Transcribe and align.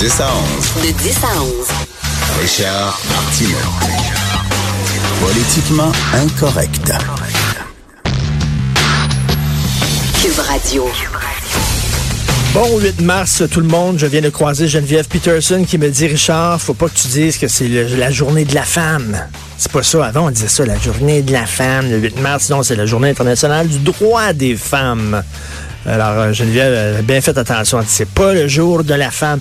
10 0.00 0.20
à 0.20 0.28
11. 0.82 0.86
De 0.86 0.92
10 0.98 1.16
à 1.22 1.42
11. 1.42 1.52
Richard 2.40 2.98
Martineau. 3.10 3.56
Politiquement 5.20 5.92
incorrect. 6.14 6.92
Cube 10.22 10.38
Radio. 10.38 10.88
Bon 12.54 12.78
8 12.80 13.00
mars, 13.02 13.42
tout 13.50 13.60
le 13.60 13.66
monde. 13.68 13.98
Je 13.98 14.06
viens 14.06 14.20
de 14.22 14.28
croiser 14.30 14.66
Geneviève 14.66 15.06
Peterson 15.06 15.64
qui 15.66 15.78
me 15.78 15.88
dit 15.88 16.06
Richard, 16.08 16.60
faut 16.60 16.74
pas 16.74 16.88
que 16.88 16.94
tu 16.98 17.06
dises 17.08 17.36
que 17.38 17.46
c'est 17.46 17.68
le- 17.68 17.94
la 17.96 18.10
journée 18.10 18.44
de 18.44 18.54
la 18.54 18.64
femme. 18.64 19.16
C'est 19.56 19.70
pas 19.70 19.82
ça. 19.82 20.04
Avant, 20.06 20.26
on 20.26 20.30
disait 20.30 20.48
ça, 20.48 20.64
la 20.64 20.78
journée 20.78 21.22
de 21.22 21.32
la 21.32 21.46
femme, 21.46 21.88
le 21.90 21.98
8 21.98 22.18
mars. 22.20 22.48
Non, 22.50 22.62
c'est 22.62 22.74
la 22.76 22.86
journée 22.86 23.10
internationale 23.10 23.68
du 23.68 23.78
droit 23.78 24.32
des 24.32 24.56
femmes. 24.56 25.22
Alors, 25.86 26.18
euh, 26.18 26.32
Geneviève 26.32 26.72
elle 26.72 26.96
a 26.96 27.02
bien 27.02 27.20
fait 27.20 27.36
attention. 27.36 27.80
Dit, 27.80 27.86
C'est 27.88 28.08
pas 28.08 28.34
le 28.34 28.48
jour 28.48 28.84
de 28.84 28.94
la 28.94 29.10
femme. 29.10 29.40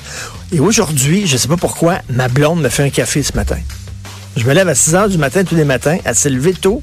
Et 0.52 0.60
aujourd'hui, 0.60 1.28
je 1.28 1.38
sais 1.38 1.48
pas 1.48 1.58
pourquoi, 1.58 2.00
ma 2.10 2.28
blonde 2.28 2.62
me 2.62 2.70
fait 2.70 2.84
un 2.84 2.90
café 2.90 3.22
ce 3.24 3.34
matin. 3.36 3.58
Je 4.38 4.46
me 4.46 4.54
lève 4.54 4.68
à 4.70 4.76
6 4.76 4.96
heures 4.96 5.10
du 5.10 5.18
matin 5.18 5.44
tous 5.44 5.56
les 5.56 5.66
matins. 5.66 5.98
Elle 6.06 6.16
s'est 6.16 6.30
levée 6.30 6.54
tôt. 6.54 6.82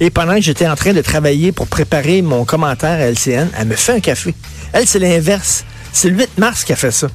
Et 0.00 0.10
pendant 0.10 0.34
que 0.34 0.40
j'étais 0.42 0.66
en 0.66 0.74
train 0.74 0.92
de 0.92 1.00
travailler 1.00 1.52
pour 1.52 1.68
préparer 1.68 2.20
mon 2.22 2.44
commentaire 2.44 3.00
à 3.00 3.10
LCN, 3.10 3.48
elle 3.56 3.68
me 3.68 3.76
fait 3.76 3.92
un 3.92 4.00
café. 4.00 4.34
Elle, 4.72 4.86
c'est 4.86 4.98
l'inverse. 4.98 5.64
C'est 5.92 6.10
le 6.10 6.16
8 6.18 6.38
mars 6.38 6.64
qu'elle 6.64 6.76
fait 6.76 6.90
ça. 6.90 7.06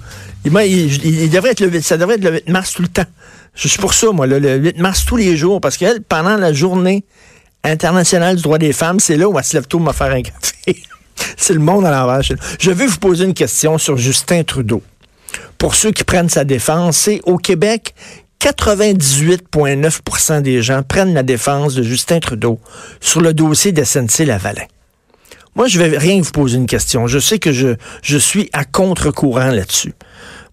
Et 0.45 0.49
moi, 0.49 0.63
il, 0.63 0.91
il- 1.05 1.21
il 1.23 1.29
devrait 1.29 1.51
être 1.51 1.59
le 1.59 1.69
8, 1.69 1.83
ça 1.83 1.97
devrait 1.97 2.15
être 2.15 2.23
le 2.23 2.31
8 2.33 2.49
mars 2.49 2.73
tout 2.73 2.81
le 2.81 2.87
temps. 2.87 3.05
Je 3.53 3.67
suis 3.67 3.77
pour 3.77 3.93
ça, 3.93 4.07
moi, 4.11 4.25
là, 4.25 4.39
le 4.39 4.55
8 4.55 4.79
mars 4.79 5.05
tous 5.05 5.17
les 5.17 5.37
jours, 5.37 5.61
parce 5.61 5.77
qu'elle, 5.77 6.01
pendant 6.01 6.37
la 6.37 6.53
journée 6.53 7.03
internationale 7.63 8.37
du 8.37 8.41
droit 8.41 8.57
des 8.57 8.73
femmes, 8.73 8.99
c'est 8.99 9.17
là 9.17 9.27
où 9.29 9.37
elle 9.37 9.45
se 9.45 9.53
lève 9.55 9.67
tôt 9.67 9.77
me 9.77 9.91
faire 9.91 10.11
un 10.11 10.21
café. 10.23 10.81
C'est 11.37 11.53
le 11.53 11.59
monde 11.59 11.85
à 11.85 11.91
l'envers. 11.91 12.21
Je 12.59 12.71
vais 12.71 12.85
vous 12.85 12.97
poser 12.97 13.23
une 13.25 13.33
question 13.33 13.77
sur 13.77 13.97
Justin 13.97 14.43
Trudeau. 14.43 14.81
Pour 15.57 15.75
ceux 15.75 15.91
qui 15.91 16.03
prennent 16.03 16.29
sa 16.29 16.43
défense, 16.43 16.97
c'est 16.97 17.21
au 17.25 17.37
Québec, 17.37 17.93
98,9% 18.41 20.41
des 20.41 20.63
gens 20.63 20.83
prennent 20.83 21.13
la 21.13 21.23
défense 21.23 21.75
de 21.75 21.83
Justin 21.83 22.19
Trudeau 22.19 22.59
sur 22.99 23.21
le 23.21 23.33
dossier 23.33 23.71
de 23.71 23.83
SNC-Lavalin. 23.83 24.65
Moi, 25.55 25.67
je 25.67 25.79
vais 25.79 25.97
rien 25.97 26.21
vous 26.21 26.31
poser 26.31 26.57
une 26.57 26.65
question. 26.65 27.07
Je 27.07 27.19
sais 27.19 27.37
que 27.37 27.51
je, 27.51 27.75
je 28.01 28.17
suis 28.17 28.49
à 28.53 28.63
contre-courant 28.63 29.49
là-dessus. 29.49 29.93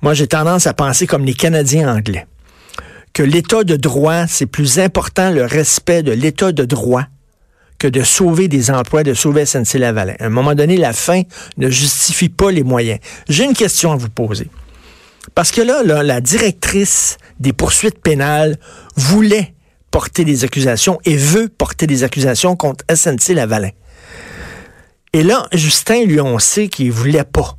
Moi, 0.03 0.13
j'ai 0.13 0.27
tendance 0.27 0.67
à 0.67 0.75
penser 0.75 1.07
comme 1.07 1.25
les 1.25 1.35
Canadiens 1.35 1.95
anglais. 1.95 2.27
Que 3.13 3.23
l'état 3.23 3.65
de 3.65 3.77
droit, 3.77 4.27
c'est 4.27 4.47
plus 4.47 4.79
important 4.79 5.31
le 5.31 5.45
respect 5.45 6.03
de 6.03 6.13
l'état 6.13 6.53
de 6.53 6.65
droit 6.65 7.05
que 7.79 7.87
de 7.87 8.03
sauver 8.03 8.49
des 8.49 8.71
emplois, 8.71 9.03
de 9.03 9.15
sauver 9.15 9.45
SNC-Lavalin. 9.45 10.15
À 10.19 10.27
un 10.27 10.31
moment 10.31 10.55
donné, 10.55 10.77
la 10.77 10.93
fin 10.93 11.23
ne 11.57 11.71
justifie 11.71 12.29
pas 12.29 12.51
les 12.51 12.65
moyens. 12.65 12.99
J'ai 13.29 13.45
une 13.45 13.55
question 13.55 13.93
à 13.93 13.97
vous 13.97 14.09
poser. 14.09 14.49
Parce 15.35 15.51
que 15.51 15.61
là, 15.61 15.83
la 16.03 16.21
directrice 16.21 17.19
des 17.39 17.53
poursuites 17.53 18.01
pénales 18.01 18.57
voulait 18.97 19.55
porter 19.91 20.25
des 20.25 20.45
accusations 20.45 20.99
et 21.05 21.17
veut 21.17 21.49
porter 21.49 21.87
des 21.87 22.05
accusations 22.05 22.57
contre 22.57 22.85
SNC-Lavalin. 22.93 23.71
Et 25.13 25.23
là, 25.23 25.47
Justin, 25.53 26.05
lui, 26.05 26.21
on 26.21 26.39
sait 26.39 26.69
qu'il 26.69 26.93
voulait 26.93 27.25
pas 27.25 27.57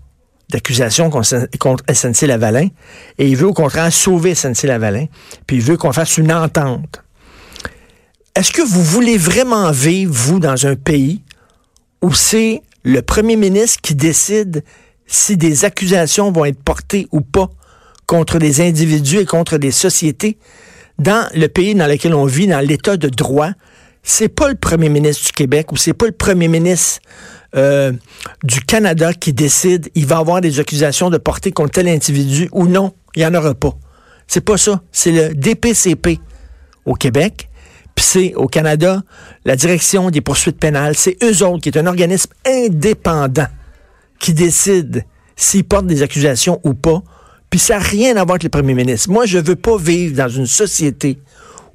d'accusation 0.51 1.09
contre 1.09 1.47
contre 1.59 1.83
SNC-Lavalin 1.91 2.69
et 3.17 3.27
il 3.27 3.35
veut 3.35 3.47
au 3.47 3.53
contraire 3.53 3.91
sauver 3.93 4.35
SNC-Lavalin, 4.35 5.05
puis 5.45 5.57
il 5.57 5.63
veut 5.63 5.77
qu'on 5.77 5.93
fasse 5.93 6.17
une 6.17 6.31
entente. 6.31 7.03
Est-ce 8.39 8.53
que 8.53 8.61
vous 8.61 8.81
voulez 8.81 9.17
vraiment 9.17 9.69
vivre, 9.69 10.13
vous, 10.13 10.39
dans 10.39 10.65
un 10.65 10.77
pays 10.77 11.21
où 12.01 12.13
c'est 12.13 12.61
le 12.85 13.01
premier 13.01 13.35
ministre 13.35 13.81
qui 13.81 13.95
décide 13.95 14.63
si 15.07 15.35
des 15.35 15.65
accusations 15.65 16.31
vont 16.31 16.45
être 16.45 16.63
portées 16.63 17.05
ou 17.11 17.19
pas 17.19 17.49
contre 18.05 18.39
des 18.39 18.61
individus 18.61 19.17
et 19.17 19.25
contre 19.25 19.57
des 19.57 19.71
sociétés? 19.71 20.37
Dans 20.99 21.27
le 21.35 21.47
pays 21.47 21.75
dans 21.75 21.85
lequel 21.85 22.13
on 22.13 22.23
vit, 22.23 22.47
dans 22.47 22.65
l'état 22.65 22.95
de 22.95 23.09
droit, 23.09 23.49
c'est 24.03 24.29
pas 24.29 24.47
le 24.47 24.55
premier 24.55 24.87
ministre 24.87 25.25
du 25.25 25.31
Québec 25.33 25.73
ou 25.73 25.75
c'est 25.75 25.91
pas 25.91 26.05
le 26.05 26.13
premier 26.13 26.47
ministre 26.47 27.01
euh, 27.57 27.91
du 28.45 28.61
Canada 28.61 29.13
qui 29.13 29.33
décide 29.33 29.89
il 29.95 30.05
va 30.05 30.19
avoir 30.19 30.39
des 30.39 30.61
accusations 30.61 31.09
de 31.09 31.17
porter 31.17 31.51
contre 31.51 31.71
tel 31.71 31.89
individu 31.89 32.47
ou 32.53 32.67
non, 32.67 32.93
il 33.17 33.19
n'y 33.19 33.25
en 33.25 33.35
aura 33.35 33.53
pas. 33.53 33.77
C'est 34.27 34.39
pas 34.39 34.55
ça. 34.55 34.81
C'est 34.93 35.11
le 35.11 35.35
DPCP 35.35 36.21
au 36.85 36.93
Québec, 36.93 37.48
c'est 38.01 38.33
au 38.35 38.47
Canada 38.47 39.01
la 39.45 39.55
direction 39.55 40.09
des 40.09 40.21
poursuites 40.21 40.59
pénales. 40.59 40.95
C'est 40.95 41.17
eux 41.23 41.43
autres 41.45 41.61
qui 41.61 41.69
est 41.69 41.77
un 41.77 41.85
organisme 41.85 42.31
indépendant 42.45 43.47
qui 44.19 44.33
décide 44.33 45.05
s'ils 45.35 45.63
portent 45.63 45.87
des 45.87 46.01
accusations 46.01 46.59
ou 46.63 46.73
pas. 46.73 47.01
Puis 47.49 47.59
ça 47.59 47.77
n'a 47.77 47.83
rien 47.83 48.11
à 48.11 48.23
voir 48.23 48.31
avec 48.31 48.43
le 48.43 48.49
premier 48.49 48.73
ministre. 48.73 49.09
Moi, 49.09 49.25
je 49.25 49.39
veux 49.39 49.55
pas 49.55 49.77
vivre 49.77 50.15
dans 50.15 50.29
une 50.29 50.45
société 50.45 51.17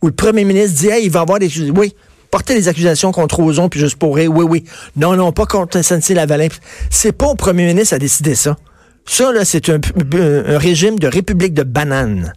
où 0.02 0.06
le 0.06 0.12
premier 0.12 0.44
ministre 0.44 0.78
dit, 0.78 0.88
hey, 0.88 1.06
il 1.06 1.10
va 1.10 1.20
avoir 1.20 1.38
des 1.38 1.70
Oui, 1.70 1.94
porter 2.30 2.54
des 2.54 2.68
accusations 2.68 3.10
contre 3.10 3.40
Ozon, 3.40 3.68
puis 3.68 3.80
juste 3.80 3.96
pour 3.96 4.14
rire. 4.16 4.30
Oui, 4.30 4.44
oui. 4.48 4.64
Non, 4.96 5.16
non, 5.16 5.32
pas 5.32 5.46
contre 5.46 5.80
SNC-Lavalin. 5.80 6.48
C'est 6.90 7.12
pas 7.12 7.26
au 7.26 7.34
premier 7.34 7.66
ministre 7.66 7.94
à 7.94 7.98
décider 7.98 8.34
ça. 8.34 8.56
Ça, 9.06 9.32
là, 9.32 9.44
c'est 9.44 9.68
un, 9.68 9.80
un 10.14 10.58
régime 10.58 10.98
de 10.98 11.06
république 11.06 11.54
de 11.54 11.62
bananes. 11.62 12.32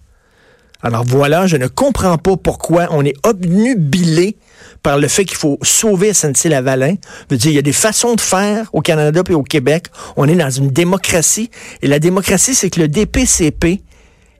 Alors 0.81 1.03
voilà, 1.03 1.47
je 1.47 1.57
ne 1.57 1.67
comprends 1.67 2.17
pas 2.17 2.37
pourquoi 2.37 2.87
on 2.91 3.03
est 3.03 3.15
obnubilé 3.23 4.37
par 4.83 4.99
le 4.99 5.07
fait 5.07 5.25
qu'il 5.25 5.37
faut 5.37 5.57
sauver 5.63 6.13
SNC-Lavalin. 6.13 6.95
Dire, 7.29 7.51
il 7.51 7.53
y 7.53 7.57
a 7.57 7.63
des 7.63 7.73
façons 7.73 8.13
de 8.13 8.21
faire 8.21 8.69
au 8.73 8.81
Canada 8.81 9.21
et 9.27 9.33
au 9.33 9.43
Québec. 9.43 9.87
On 10.15 10.27
est 10.27 10.35
dans 10.35 10.49
une 10.49 10.69
démocratie. 10.69 11.49
Et 11.81 11.87
la 11.87 11.99
démocratie, 11.99 12.53
c'est 12.53 12.69
que 12.69 12.79
le 12.79 12.87
DPCP 12.87 13.81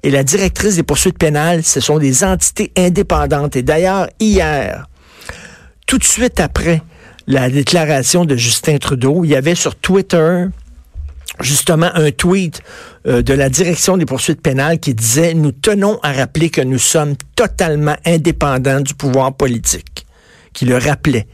et 0.04 0.12
la 0.12 0.24
directrice 0.24 0.76
des 0.76 0.84
poursuites 0.84 1.18
pénales, 1.18 1.64
ce 1.64 1.80
sont 1.80 1.98
des 1.98 2.24
entités 2.24 2.72
indépendantes. 2.78 3.56
Et 3.56 3.64
d'ailleurs, 3.64 4.08
hier, 4.20 4.88
tout 5.88 5.98
de 5.98 6.04
suite 6.04 6.40
après 6.40 6.82
la 7.26 7.50
déclaration 7.50 8.26
de 8.26 8.36
Justin 8.36 8.78
Trudeau, 8.78 9.26
il 9.26 9.32
y 9.32 9.36
avait 9.36 9.56
sur 9.56 9.76
Twitter 9.76 10.46
justement 11.42 11.90
un 11.94 12.12
tweet 12.12 12.62
euh, 13.08 13.22
de 13.22 13.34
la 13.34 13.50
direction 13.50 13.98
des 13.98 14.06
poursuites 14.06 14.42
pénales 14.42 14.80
qui 14.80 14.94
disait 14.94 15.34
Nous 15.34 15.52
tenons 15.52 16.00
à 16.04 16.12
rappeler 16.12 16.50
que 16.50 16.62
nous 16.62 16.80
sommes 16.80 17.16
totalement 17.36 17.96
indépendants 18.06 18.82
du 18.82 18.94
pouvoir 18.94 19.34
politique. 19.34 20.06
Qui 20.54 20.66
le 20.66 20.78
rappelait. 20.78 21.28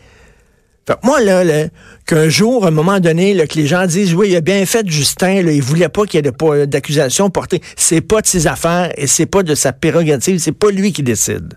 Fait 0.86 0.98
moi, 1.04 1.22
là, 1.22 1.70
qu'un 2.06 2.28
jour, 2.28 2.66
à 2.66 2.68
un 2.68 2.72
moment 2.72 3.00
donné, 3.00 3.36
que 3.48 3.56
les 3.58 3.68
gens 3.68 3.86
disent 3.86 4.14
Oui, 4.14 4.30
il 4.32 4.36
a 4.36 4.42
bien 4.42 4.66
fait 4.66 4.88
Justin, 4.88 5.42
là, 5.42 5.52
il 5.52 5.62
voulait 5.62 5.88
pas 5.88 6.06
qu'il 6.06 6.24
y 6.24 6.28
ait 6.28 6.68
d'accusation 6.68 7.30
portée. 7.30 7.62
C'est 7.78 8.02
pas 8.02 8.22
de 8.22 8.28
ses 8.28 8.48
affaires 8.48 8.92
et 8.98 9.08
c'est 9.08 9.26
pas 9.26 9.44
de 9.44 9.56
sa 9.56 9.72
prérogative, 9.72 10.40
c'est 10.40 10.52
pas 10.52 10.72
lui 10.72 10.92
qui 10.92 11.04
décide. 11.04 11.54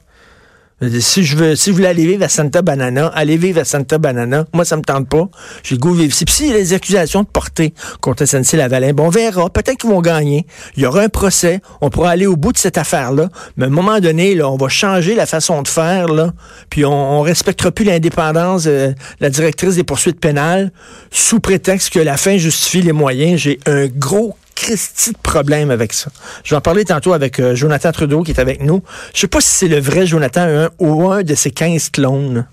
Si 0.82 1.24
je 1.24 1.36
veux, 1.38 1.56
si 1.56 1.70
vous 1.70 1.76
voulez 1.76 1.88
aller 1.88 2.06
vivre 2.06 2.22
à 2.22 2.28
Santa 2.28 2.60
Banana, 2.60 3.06
allez 3.14 3.38
vivre 3.38 3.60
à 3.60 3.64
Santa 3.64 3.96
Banana. 3.96 4.44
Moi, 4.52 4.66
ça 4.66 4.76
me 4.76 4.82
tente 4.82 5.08
pas. 5.08 5.26
J'ai 5.62 5.78
goût 5.78 5.94
vivre 5.94 6.12
ici. 6.12 6.26
Puis 6.26 6.34
s'il 6.34 6.48
y 6.48 6.50
a 6.52 6.58
des 6.58 6.74
accusations 6.74 7.22
de 7.22 7.28
portée 7.28 7.72
contre 8.02 8.26
SNC-Lavalin, 8.26 8.92
bon, 8.92 9.06
on 9.06 9.08
verra. 9.08 9.48
Peut-être 9.48 9.78
qu'ils 9.78 9.88
vont 9.88 10.02
gagner. 10.02 10.46
Il 10.76 10.82
y 10.82 10.86
aura 10.86 11.00
un 11.00 11.08
procès. 11.08 11.62
On 11.80 11.88
pourra 11.88 12.10
aller 12.10 12.26
au 12.26 12.36
bout 12.36 12.52
de 12.52 12.58
cette 12.58 12.76
affaire-là. 12.76 13.30
Mais 13.56 13.64
à 13.64 13.68
un 13.68 13.70
moment 13.70 14.00
donné, 14.00 14.34
là, 14.34 14.50
on 14.50 14.58
va 14.58 14.68
changer 14.68 15.14
la 15.14 15.24
façon 15.24 15.62
de 15.62 15.68
faire, 15.68 16.08
là. 16.08 16.34
Puis 16.68 16.84
on, 16.84 17.20
on 17.20 17.22
respectera 17.22 17.70
plus 17.70 17.86
l'indépendance 17.86 18.64
de 18.64 18.94
la 19.20 19.30
directrice 19.30 19.76
des 19.76 19.84
poursuites 19.84 20.20
pénales 20.20 20.72
sous 21.10 21.40
prétexte 21.40 21.88
que 21.88 22.00
la 22.00 22.18
fin 22.18 22.36
justifie 22.36 22.82
les 22.82 22.92
moyens. 22.92 23.40
J'ai 23.40 23.60
un 23.64 23.86
gros 23.86 24.36
Christy 24.56 25.12
de 25.12 25.18
problème 25.18 25.70
avec 25.70 25.92
ça. 25.92 26.10
Je 26.42 26.50
vais 26.50 26.56
en 26.56 26.60
parler 26.60 26.84
tantôt 26.84 27.12
avec 27.12 27.38
euh, 27.38 27.54
Jonathan 27.54 27.92
Trudeau 27.92 28.24
qui 28.24 28.32
est 28.32 28.40
avec 28.40 28.60
nous. 28.60 28.82
Je 29.14 29.20
sais 29.20 29.28
pas 29.28 29.40
si 29.40 29.54
c'est 29.54 29.68
le 29.68 29.78
vrai 29.78 30.06
Jonathan 30.06 30.68
ou 30.80 31.08
un 31.08 31.22
de 31.22 31.34
ses 31.36 31.52
15 31.52 31.90
clones. 31.90 32.46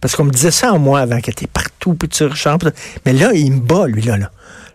Parce 0.00 0.16
qu'on 0.16 0.24
me 0.24 0.30
disait 0.30 0.50
ça 0.50 0.72
en 0.72 0.78
moi 0.78 1.00
avant, 1.00 1.20
qu'il 1.20 1.32
était 1.32 1.46
partout, 1.46 1.94
puis 1.94 2.08
tu 2.08 2.24
rechantes. 2.24 2.64
Mais 3.06 3.12
là, 3.12 3.30
il 3.32 3.52
me 3.52 3.60
bat, 3.60 3.86
lui, 3.86 4.02
là. 4.02 4.16
là. 4.16 4.30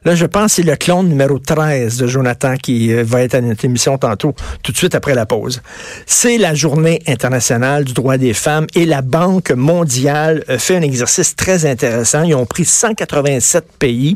Là, 0.05 0.15
je 0.15 0.25
pense 0.25 0.45
que 0.45 0.51
c'est 0.51 0.63
le 0.63 0.77
clone 0.77 1.09
numéro 1.09 1.37
13 1.37 1.97
de 1.97 2.07
Jonathan 2.07 2.55
qui 2.55 2.93
euh, 2.93 3.03
va 3.03 3.23
être 3.23 3.35
à 3.35 3.41
notre 3.41 3.65
émission 3.65 3.97
tantôt, 3.97 4.33
tout 4.63 4.71
de 4.71 4.77
suite 4.77 4.95
après 4.95 5.13
la 5.13 5.25
pause. 5.25 5.61
C'est 6.05 6.37
la 6.37 6.53
journée 6.53 7.01
internationale 7.07 7.83
du 7.83 7.91
droit 7.91 8.17
des 8.17 8.33
femmes 8.33 8.67
et 8.73 8.85
la 8.85 9.01
Banque 9.01 9.51
mondiale 9.51 10.45
a 10.47 10.59
fait 10.59 10.77
un 10.77 10.81
exercice 10.81 11.35
très 11.35 11.65
intéressant. 11.65 12.23
Ils 12.23 12.35
ont 12.35 12.45
pris 12.45 12.63
187 12.63 13.65
pays 13.79 14.15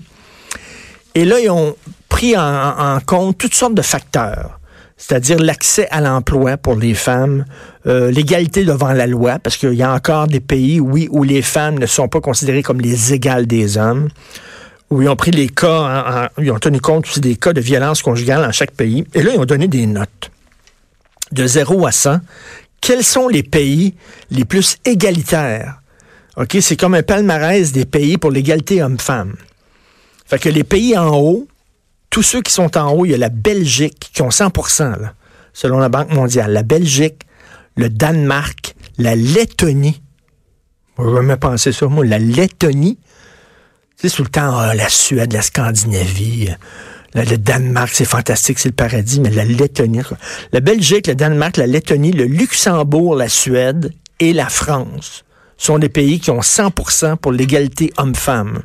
et 1.14 1.26
là, 1.26 1.42
ils 1.42 1.50
ont 1.50 1.76
pris 2.12 2.36
en, 2.38 3.00
compte 3.06 3.38
toutes 3.38 3.56
sortes 3.56 3.74
de 3.74 3.82
facteurs 3.82 4.60
c'est-à-dire 4.98 5.40
l'accès 5.40 5.88
à 5.90 6.00
l'emploi 6.00 6.58
pour 6.58 6.76
les 6.76 6.94
femmes, 6.94 7.46
euh, 7.88 8.12
l'égalité 8.12 8.64
devant 8.64 8.94
la 8.94 9.08
loi, 9.08 9.40
parce 9.40 9.58
qu'il 9.58 9.74
y 9.74 9.82
a 9.82 9.92
encore 9.92 10.28
des 10.28 10.40
pays, 10.40 10.80
oui, 10.80 11.08
où 11.10 11.24
les 11.24 11.42
femmes 11.42 11.80
ne 11.80 11.88
sont 11.88 12.08
pas 12.08 12.22
considérées 12.22 12.62
comme 12.62 12.80
les 12.80 13.12
égales 13.12 13.48
des 13.48 13.80
hommes, 13.80 14.10
où 14.92 15.02
ils 15.02 15.10
ont 15.10 15.16
pris 15.16 15.32
les 15.32 15.50
cas, 15.50 16.30
ils 16.38 16.52
ont 16.52 16.60
tenu 16.60 16.80
compte 16.80 17.08
aussi 17.08 17.20
des 17.20 17.36
cas 17.36 17.52
de 17.52 17.62
violence 17.62 18.04
conjugale 18.04 18.46
en 18.46 18.52
chaque 18.52 18.74
pays, 18.74 19.04
et 19.16 19.24
là, 19.24 19.32
ils 19.34 19.40
ont 19.40 19.46
donné 19.46 19.68
des 19.68 19.88
notes 19.88 20.30
de 21.32 21.48
0 21.48 21.88
à 21.88 21.92
100. 21.92 22.20
Quels 22.80 23.04
sont 23.04 23.28
les 23.28 23.42
pays 23.42 23.96
les 24.30 24.46
plus 24.46 24.78
égalitaires? 24.86 25.82
OK, 26.38 26.58
c'est 26.62 26.78
comme 26.78 26.94
un 26.94 27.02
palmarès 27.02 27.72
des 27.72 27.86
pays 27.86 28.20
pour 28.20 28.30
l'égalité 28.30 28.84
homme-femme. 28.84 29.34
Fait 30.28 30.38
que 30.38 30.50
les 30.50 30.64
pays 30.64 30.96
en 30.96 31.10
haut, 31.18 31.48
tous 32.12 32.22
ceux 32.22 32.42
qui 32.42 32.54
sont 32.54 32.78
en 32.78 32.92
haut, 32.92 33.06
il 33.06 33.12
y 33.12 33.14
a 33.16 33.18
la 33.18 33.30
Belgique 33.30 34.12
qui 34.14 34.22
ont 34.22 34.30
100 34.30 34.52
là, 34.80 35.14
selon 35.54 35.80
la 35.80 35.90
Banque 35.90 36.12
mondiale. 36.12 36.52
La 36.52 36.62
Belgique, 36.62 37.24
le 37.76 37.90
Danemark, 37.90 38.76
la 39.00 39.16
Lettonie. 39.16 40.00
Je 41.00 41.16
jamais 41.16 41.38
pensé 41.38 41.72
ça, 41.72 41.88
moi. 41.88 42.06
La 42.06 42.20
Lettonie. 42.20 43.00
Sais, 43.96 44.10
tout 44.10 44.24
le 44.24 44.30
temps, 44.30 44.58
ah, 44.58 44.76
la 44.76 44.90
Suède, 44.90 45.32
la 45.32 45.42
Scandinavie, 45.42 46.50
euh, 47.16 47.24
le, 47.24 47.38
Danemark, 47.38 47.92
c'est 47.94 48.06
fantastique, 48.06 48.60
c'est 48.60 48.70
le 48.70 48.76
paradis, 48.76 49.22
mais 49.22 49.30
la 49.30 49.46
Lettonie. 49.46 50.02
La 50.52 50.60
Belgique, 50.60 51.08
le 51.08 51.16
Danemark, 51.16 51.56
la 51.58 51.68
Lettonie, 51.68 52.12
le 52.12 52.26
Luxembourg, 52.26 53.16
la 53.16 53.30
Suède 53.30 53.94
et 54.20 54.34
la 54.34 54.50
France 54.50 55.24
sont 55.58 55.78
des 55.78 55.90
pays 55.90 56.20
qui 56.20 56.32
ont 56.32 56.40
100% 56.40 57.18
pour 57.18 57.32
l'égalité 57.32 57.94
homme-femme. 57.98 58.64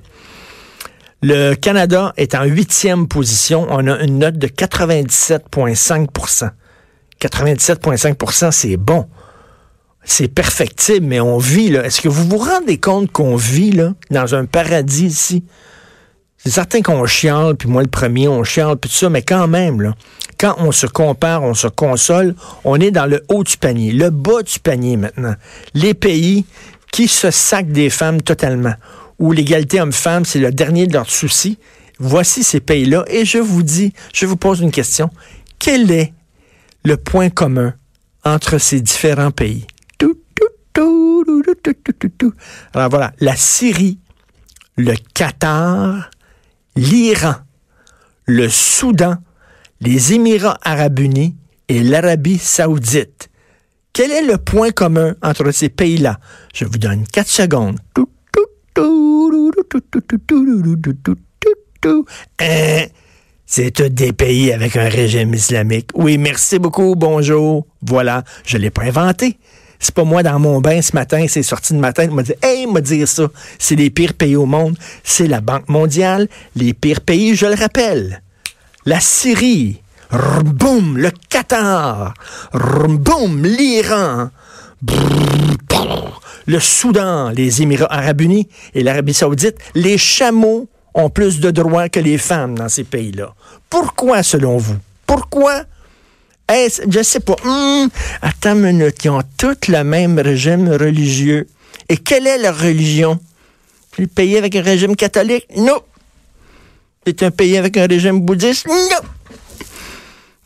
Le 1.23 1.55
Canada 1.55 2.13
est 2.17 2.35
en 2.35 2.45
huitième 2.45 3.09
position. 3.09 3.67
On 3.71 3.87
a 3.87 4.01
une 4.01 4.19
note 4.19 4.39
de 4.39 4.49
97,5% 4.49 6.51
97,5% 7.21 8.51
c'est 8.51 8.77
bon. 8.77 9.07
C'est 10.05 10.29
perfectible, 10.29 11.07
mais 11.07 11.19
on 11.19 11.39
vit, 11.39 11.71
là. 11.71 11.85
Est-ce 11.85 12.01
que 12.01 12.09
vous 12.09 12.29
vous 12.29 12.39
rendez 12.39 12.79
compte 12.79 13.11
qu'on 13.11 13.35
vit, 13.35 13.73
là, 13.73 13.95
dans 14.11 14.37
un 14.37 14.45
paradis 14.45 15.07
ici? 15.07 15.45
C'est 16.37 16.51
certain 16.51 16.81
qu'on 16.81 17.07
chiale, 17.07 17.57
puis 17.57 17.69
moi 17.69 17.83
le 17.83 17.89
premier, 17.89 18.29
on 18.29 18.45
chiale, 18.45 18.77
puis 18.77 18.89
tout 18.89 18.97
ça, 18.97 19.11
mais 19.11 19.23
quand 19.23 19.49
même, 19.49 19.95
quand 20.39 20.55
on 20.59 20.71
se 20.71 20.87
compare, 20.87 21.43
on 21.43 21.55
se 21.55 21.67
console, 21.67 22.37
on 22.63 22.79
est 22.79 22.93
dans 22.93 23.07
le 23.07 23.25
haut 23.29 23.43
du 23.43 23.57
panier, 23.57 23.91
le 23.91 24.11
bas 24.11 24.43
du 24.43 24.61
panier 24.61 24.97
maintenant. 24.97 25.35
Les 25.75 25.95
pays 25.95 26.45
qui 26.93 27.09
se 27.09 27.33
sacent 27.33 27.65
des 27.65 27.91
femmes 27.91 28.23
totalement, 28.23 28.75
où 29.19 29.33
l'égalité 29.33 29.81
homme-femme, 29.81 30.25
c'est 30.25 30.39
le 30.39 30.53
dernier 30.53 30.87
de 30.87 30.93
leurs 30.93 31.11
soucis. 31.11 31.59
Voici 31.99 32.45
ces 32.45 32.61
pays-là, 32.61 33.05
et 33.09 33.25
je 33.25 33.39
vous 33.39 33.63
dis, 33.63 33.93
je 34.13 34.27
vous 34.27 34.37
pose 34.37 34.61
une 34.61 34.71
question. 34.71 35.11
Quel 35.59 35.91
est 35.91 36.13
le 36.85 36.97
point 36.97 37.31
commun 37.31 37.75
entre 38.25 38.59
ces 38.59 38.81
différents 38.81 39.31
pays? 39.31 39.67
Tout, 39.99 40.19
tout, 40.75 42.09
tout. 42.19 42.35
Alors 42.75 42.91
voilà, 42.91 43.13
la 43.21 43.35
Syrie, 43.35 43.99
le 44.77 44.95
Qatar, 45.15 46.11
l'Iran, 46.77 47.37
le 48.27 48.49
Soudan, 48.51 49.17
les 49.81 50.13
Émirats 50.13 50.59
arabes 50.63 50.99
unis 50.99 51.35
et 51.69 51.83
l'Arabie 51.83 52.39
saoudite. 52.39 53.31
Quel 53.93 54.11
est 54.11 54.27
le 54.27 54.37
point 54.37 54.71
commun 54.71 55.15
entre 55.23 55.51
ces 55.51 55.71
pays-là? 55.71 56.21
Je 56.55 56.67
vous 56.67 56.77
donne 56.77 57.07
quatre 57.07 57.31
secondes. 57.31 57.79
Hein? 62.41 62.87
C'est 63.49 63.71
tous 63.71 63.89
des 63.89 64.13
pays 64.13 64.53
avec 64.53 64.77
un 64.77 64.89
régime 64.89 65.33
islamique. 65.35 65.91
Oui, 65.95 66.19
merci 66.19 66.59
beaucoup, 66.59 66.95
bonjour. 66.97 67.67
Voilà, 67.81 68.25
je 68.45 68.59
l'ai 68.59 68.71
pas 68.71 68.83
inventé. 68.83 69.39
C'est 69.79 69.95
pas 69.95 70.05
moi 70.05 70.23
dans 70.23 70.39
mon 70.39 70.61
bain 70.61 70.83
ce 70.83 70.95
matin, 70.95 71.27
c'est 71.29 71.43
sorti 71.43 71.75
de 71.75 71.79
matin, 71.79 72.09
m'a 72.09 72.23
dit 72.23 72.35
Hey, 72.43 72.67
m'a 72.67 72.81
dire 72.81 73.07
ça. 73.07 73.29
C'est 73.59 73.77
les 73.77 73.91
pires 73.91 74.15
pays 74.15 74.35
au 74.35 74.47
monde. 74.47 74.77
C'est 75.05 75.29
la 75.29 75.41
Banque 75.41 75.69
mondiale. 75.69 76.29
Les 76.57 76.75
pires 76.75 77.03
pays, 77.03 77.37
je 77.37 77.47
le 77.47 77.55
rappelle. 77.55 78.23
La 78.85 79.01
Syrie. 79.01 79.81
Boum, 80.45 80.99
le 80.99 81.11
Qatar. 81.29 82.15
Boum, 82.53 83.45
l'Iran. 83.45 84.31
Le 86.47 86.61
Soudan, 86.61 87.31
les 87.31 87.63
Émirats 87.63 87.93
arabes 87.93 88.21
unis 88.21 88.49
et 88.75 88.83
l'Arabie 88.83 89.15
saoudite. 89.15 89.57
Les 89.75 89.99
chameaux 89.99 90.69
ont 90.95 91.11
plus 91.11 91.41
de 91.41 91.51
droits 91.51 91.89
que 91.89 92.01
les 92.01 92.19
femmes 92.19 92.57
dans 92.57 92.69
ces 92.69 92.85
pays-là. 92.85 93.35
Pourquoi, 93.69 94.23
selon 94.23 94.57
vous? 94.57 94.77
Pourquoi? 95.07 95.65
Est-ce, 96.49 96.83
je 96.89 97.03
sais 97.03 97.21
pas. 97.21 97.37
Hum, 97.45 97.89
attends 98.23 98.55
minute. 98.55 99.05
Ils 99.05 99.11
ont 99.11 99.23
tous 99.37 99.69
le 99.69 99.83
même 99.83 100.19
régime 100.19 100.69
religieux. 100.69 101.49
Et 101.89 101.97
quelle 101.97 102.27
est 102.27 102.39
leur 102.39 102.57
religion? 102.57 103.19
Le 103.99 104.07
pays 104.07 104.37
avec 104.37 104.55
un 104.55 104.63
régime 104.63 104.95
catholique? 104.95 105.47
Non. 105.57 105.81
C'est 107.05 107.23
un 107.23 107.31
pays 107.31 107.57
avec 107.57 107.77
un 107.77 107.87
régime 107.87 108.21
bouddhiste? 108.21 108.67
Non. 108.67 109.09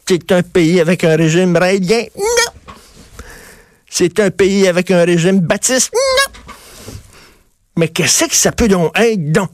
C'est 0.08 0.32
un 0.32 0.42
pays 0.42 0.80
avec 0.80 1.04
un 1.04 1.16
régime 1.16 1.56
raélien? 1.56 2.04
Non. 2.16 2.49
C'est 3.92 4.20
un 4.20 4.30
pays 4.30 4.68
avec 4.68 4.90
un 4.92 5.04
régime 5.04 5.40
baptiste? 5.40 5.92
Non. 5.92 6.32
Mais 7.76 7.88
qu'est-ce 7.88 8.26
que 8.26 8.34
ça 8.34 8.52
peut 8.52 8.68
donc 8.68 8.96
être? 8.96 9.48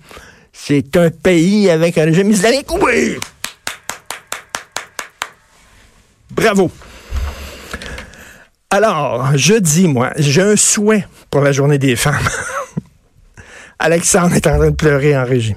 C'est 0.52 0.94
un 0.96 1.10
pays 1.10 1.70
avec 1.70 1.96
un 1.96 2.04
régime 2.04 2.30
islamique? 2.30 2.70
Oui. 2.70 3.16
Bravo. 6.30 6.70
Alors, 8.68 9.30
je 9.36 9.54
dis, 9.54 9.88
moi, 9.88 10.12
j'ai 10.16 10.42
un 10.42 10.56
souhait 10.56 11.06
pour 11.30 11.40
la 11.40 11.52
journée 11.52 11.78
des 11.78 11.96
femmes. 11.96 12.28
Alexandre 13.78 14.34
est 14.34 14.46
en 14.46 14.58
train 14.58 14.70
de 14.70 14.76
pleurer 14.76 15.16
en 15.16 15.24
régie. 15.24 15.56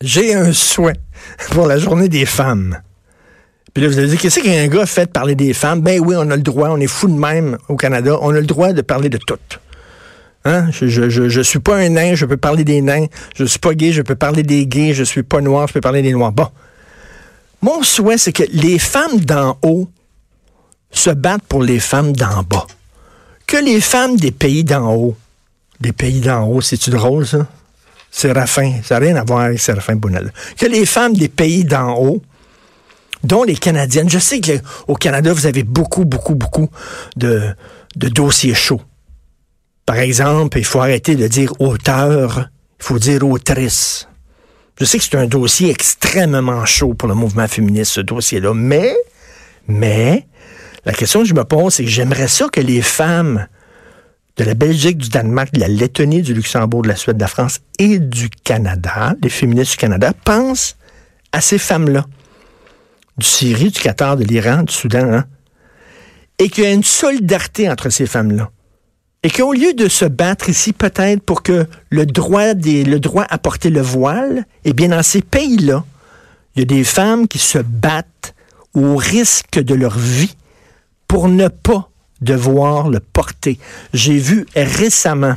J'ai 0.00 0.34
un 0.34 0.52
souhait 0.52 0.96
pour 1.50 1.66
la 1.66 1.78
journée 1.78 2.08
des 2.08 2.26
femmes. 2.26 2.82
Puis 3.74 3.82
là, 3.82 3.88
vous 3.88 3.98
allez 3.98 4.08
dire, 4.08 4.20
qu'est-ce 4.20 4.40
qu'un 4.40 4.68
gars 4.68 4.86
fait 4.86 5.06
de 5.06 5.10
parler 5.10 5.34
des 5.34 5.54
femmes? 5.54 5.80
Ben 5.80 5.98
oui, 6.00 6.14
on 6.18 6.30
a 6.30 6.36
le 6.36 6.42
droit, 6.42 6.68
on 6.70 6.78
est 6.78 6.86
fou 6.86 7.08
de 7.08 7.18
même 7.18 7.56
au 7.68 7.76
Canada, 7.76 8.18
on 8.20 8.30
a 8.30 8.40
le 8.40 8.46
droit 8.46 8.72
de 8.72 8.82
parler 8.82 9.08
de 9.08 9.18
tout. 9.18 9.38
Hein? 10.44 10.70
Je, 10.72 10.88
je, 10.88 11.28
je, 11.28 11.40
suis 11.40 11.60
pas 11.60 11.76
un 11.76 11.88
nain, 11.88 12.14
je 12.14 12.26
peux 12.26 12.36
parler 12.36 12.64
des 12.64 12.82
nains. 12.82 13.06
Je 13.36 13.44
suis 13.44 13.58
pas 13.58 13.74
gay, 13.74 13.92
je 13.92 14.02
peux 14.02 14.16
parler 14.16 14.42
des 14.42 14.66
gays. 14.66 14.92
Je 14.92 15.04
suis 15.04 15.22
pas 15.22 15.40
noir, 15.40 15.68
je 15.68 15.74
peux 15.74 15.80
parler 15.80 16.02
des 16.02 16.12
noirs. 16.12 16.32
Bon. 16.32 16.48
Mon 17.62 17.82
souhait, 17.82 18.18
c'est 18.18 18.32
que 18.32 18.42
les 18.52 18.78
femmes 18.78 19.20
d'en 19.20 19.56
haut 19.62 19.88
se 20.90 21.10
battent 21.10 21.44
pour 21.48 21.62
les 21.62 21.78
femmes 21.78 22.12
d'en 22.12 22.42
bas. 22.42 22.66
Que 23.46 23.56
les 23.56 23.80
femmes 23.80 24.16
des 24.16 24.32
pays 24.32 24.64
d'en 24.64 24.92
haut, 24.94 25.16
des 25.80 25.92
pays 25.92 26.20
d'en 26.20 26.44
haut, 26.44 26.60
c'est-tu 26.60 26.90
drôle, 26.90 27.26
ça? 27.26 27.46
Séraphin, 28.10 28.80
ça 28.84 28.98
n'a 28.98 29.06
rien 29.06 29.16
à 29.16 29.24
voir 29.24 29.40
avec 29.40 29.60
Séraphin 29.60 29.96
Bounel. 29.96 30.32
Que 30.58 30.66
les 30.66 30.84
femmes 30.84 31.14
des 31.14 31.28
pays 31.28 31.64
d'en 31.64 31.94
haut, 31.94 32.22
dont 33.24 33.44
les 33.44 33.56
Canadiennes, 33.56 34.10
je 34.10 34.18
sais 34.18 34.40
qu'au 34.40 34.94
Canada, 34.94 35.32
vous 35.32 35.46
avez 35.46 35.62
beaucoup, 35.62 36.04
beaucoup, 36.04 36.34
beaucoup 36.34 36.68
de, 37.16 37.54
dossiers 37.96 38.54
chauds. 38.54 38.82
Par 39.86 39.96
exemple, 39.96 40.58
il 40.58 40.64
faut 40.64 40.80
arrêter 40.80 41.16
de 41.16 41.26
dire 41.26 41.52
auteur, 41.60 42.48
il 42.80 42.84
faut 42.84 42.98
dire 42.98 43.26
autrice. 43.26 44.08
Je 44.78 44.84
sais 44.84 44.98
que 44.98 45.04
c'est 45.04 45.16
un 45.16 45.26
dossier 45.26 45.70
extrêmement 45.70 46.64
chaud 46.64 46.94
pour 46.94 47.08
le 47.08 47.14
mouvement 47.14 47.46
féministe, 47.46 47.92
ce 47.92 48.00
dossier-là, 48.00 48.54
mais, 48.54 48.94
mais, 49.68 50.26
la 50.84 50.92
question 50.92 51.20
que 51.20 51.28
je 51.28 51.34
me 51.34 51.44
pose, 51.44 51.74
c'est 51.74 51.84
que 51.84 51.90
j'aimerais 51.90 52.28
ça 52.28 52.48
que 52.48 52.60
les 52.60 52.82
femmes 52.82 53.46
de 54.36 54.44
la 54.44 54.54
Belgique, 54.54 54.98
du 54.98 55.08
Danemark, 55.10 55.52
de 55.52 55.60
la 55.60 55.68
Lettonie, 55.68 56.22
du 56.22 56.34
Luxembourg, 56.34 56.82
de 56.82 56.88
la 56.88 56.96
Suède, 56.96 57.16
de 57.16 57.20
la 57.20 57.28
France 57.28 57.60
et 57.78 57.98
du 57.98 58.30
Canada, 58.30 59.14
les 59.22 59.28
féministes 59.28 59.72
du 59.72 59.76
Canada, 59.76 60.12
pensent 60.24 60.76
à 61.32 61.40
ces 61.40 61.58
femmes-là, 61.58 62.06
du 63.18 63.26
Syrie, 63.26 63.70
du 63.70 63.80
Qatar, 63.80 64.16
de 64.16 64.24
l'Iran, 64.24 64.62
du 64.62 64.72
Soudan, 64.72 65.12
hein, 65.12 65.24
et 66.38 66.48
qu'il 66.48 66.64
y 66.64 66.66
a 66.66 66.72
une 66.72 66.84
solidarité 66.84 67.70
entre 67.70 67.90
ces 67.90 68.06
femmes-là. 68.06 68.50
Et 69.22 69.30
qu'au 69.30 69.52
lieu 69.52 69.74
de 69.74 69.88
se 69.88 70.04
battre 70.04 70.48
ici 70.48 70.72
peut-être 70.72 71.22
pour 71.22 71.42
que 71.42 71.66
le 71.90 72.06
droit, 72.06 72.54
le 72.54 72.96
droit 72.98 73.24
à 73.28 73.38
porter 73.38 73.70
le 73.70 73.80
voile, 73.80 74.44
eh 74.64 74.72
bien 74.72 74.88
dans 74.88 75.02
ces 75.02 75.22
pays-là, 75.22 75.84
il 76.54 76.60
y 76.60 76.62
a 76.62 76.66
des 76.66 76.84
femmes 76.84 77.28
qui 77.28 77.38
se 77.38 77.58
battent 77.58 78.34
au 78.74 78.96
risque 78.96 79.60
de 79.60 79.74
leur 79.74 79.96
vie 79.96 80.34
pour 81.06 81.28
ne 81.28 81.48
pas 81.48 81.90
devoir 82.20 82.88
le 82.88 83.00
porter. 83.00 83.58
J'ai 83.94 84.18
vu 84.18 84.46
récemment 84.56 85.36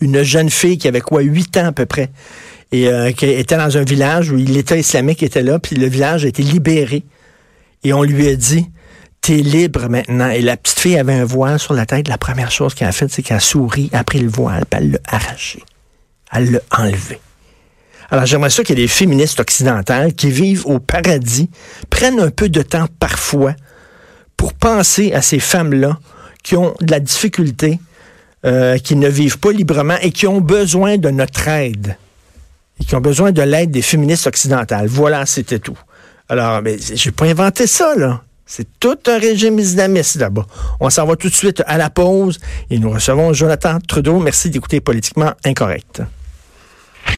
une 0.00 0.22
jeune 0.22 0.50
fille 0.50 0.78
qui 0.78 0.88
avait 0.88 1.00
quoi, 1.00 1.22
8 1.22 1.56
ans 1.58 1.66
à 1.66 1.72
peu 1.72 1.86
près, 1.86 2.10
et 2.74 2.88
euh, 2.88 3.12
qui 3.12 3.26
était 3.26 3.56
dans 3.56 3.78
un 3.78 3.84
village 3.84 4.32
où 4.32 4.36
l'État 4.36 4.76
islamique 4.76 5.22
était 5.22 5.44
là, 5.44 5.60
puis 5.60 5.76
le 5.76 5.86
village 5.86 6.24
a 6.24 6.28
été 6.28 6.42
libéré. 6.42 7.04
Et 7.84 7.92
on 7.92 8.02
lui 8.02 8.26
a 8.26 8.34
dit, 8.34 8.68
t'es 9.20 9.36
libre 9.36 9.88
maintenant. 9.88 10.28
Et 10.28 10.40
la 10.40 10.56
petite 10.56 10.80
fille 10.80 10.98
avait 10.98 11.14
un 11.14 11.24
voile 11.24 11.60
sur 11.60 11.72
la 11.72 11.86
tête. 11.86 12.08
La 12.08 12.18
première 12.18 12.50
chose 12.50 12.74
qu'elle 12.74 12.88
a 12.88 12.92
faite, 12.92 13.10
c'est 13.12 13.22
qu'elle 13.22 13.36
a 13.36 13.40
souri, 13.40 13.90
a 13.92 14.02
pris 14.02 14.18
le 14.18 14.28
voile, 14.28 14.64
puis 14.68 14.80
elle 14.80 14.90
l'a 14.90 14.98
arraché. 15.06 15.62
Elle 16.32 16.50
l'a 16.50 16.60
enlevé. 16.76 17.20
Alors 18.10 18.26
j'aimerais 18.26 18.50
ça 18.50 18.62
ait 18.68 18.74
des 18.74 18.88
féministes 18.88 19.38
occidentales 19.38 20.12
qui 20.12 20.30
vivent 20.30 20.66
au 20.66 20.80
paradis, 20.80 21.48
prennent 21.90 22.18
un 22.18 22.30
peu 22.30 22.48
de 22.48 22.62
temps 22.62 22.88
parfois 22.98 23.54
pour 24.36 24.52
penser 24.52 25.12
à 25.12 25.22
ces 25.22 25.38
femmes-là 25.38 26.00
qui 26.42 26.56
ont 26.56 26.74
de 26.80 26.90
la 26.90 26.98
difficulté, 26.98 27.78
euh, 28.44 28.78
qui 28.78 28.96
ne 28.96 29.08
vivent 29.08 29.38
pas 29.38 29.52
librement 29.52 29.96
et 30.02 30.10
qui 30.10 30.26
ont 30.26 30.40
besoin 30.40 30.98
de 30.98 31.10
notre 31.10 31.46
aide. 31.46 31.96
Et 32.80 32.84
qui 32.84 32.94
ont 32.94 33.00
besoin 33.00 33.32
de 33.32 33.42
l'aide 33.42 33.70
des 33.70 33.82
féministes 33.82 34.26
occidentales. 34.26 34.86
Voilà, 34.86 35.26
c'était 35.26 35.58
tout. 35.58 35.78
Alors, 36.28 36.62
mais 36.62 36.76
j'ai 36.78 37.10
pas 37.10 37.26
inventé 37.26 37.66
ça, 37.66 37.94
là. 37.96 38.22
C'est 38.46 38.66
tout 38.78 38.98
un 39.06 39.18
régime 39.18 39.58
islamiste 39.58 40.16
là-bas. 40.16 40.46
On 40.80 40.90
s'en 40.90 41.06
va 41.06 41.16
tout 41.16 41.28
de 41.28 41.34
suite 41.34 41.62
à 41.66 41.78
la 41.78 41.88
pause 41.88 42.38
et 42.70 42.78
nous 42.78 42.90
recevons 42.90 43.32
Jonathan 43.32 43.78
Trudeau. 43.80 44.18
Merci 44.18 44.50
d'écouter 44.50 44.80
Politiquement 44.80 45.32
Incorrect. 45.44 46.02